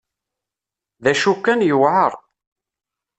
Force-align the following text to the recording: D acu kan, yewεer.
D 1.03 1.05
acu 1.11 1.33
kan, 1.35 1.59
yewεer. 1.67 2.13